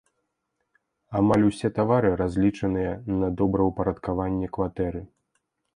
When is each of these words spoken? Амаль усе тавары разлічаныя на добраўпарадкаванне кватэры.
Амаль 1.19 1.45
усе 1.49 1.67
тавары 1.77 2.09
разлічаныя 2.23 2.91
на 3.21 3.27
добраўпарадкаванне 3.43 4.47
кватэры. 4.57 5.01